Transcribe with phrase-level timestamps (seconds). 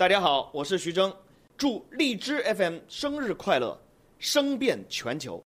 [0.00, 1.14] 大家好，我是徐峥，
[1.58, 3.78] 祝荔枝 FM 生日快乐，
[4.18, 5.44] 声遍全球。